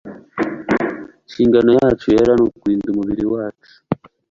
[1.23, 3.73] Inshingano yacu yera ni ukurinda umubiri wacu